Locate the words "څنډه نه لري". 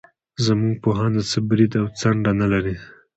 1.99-2.75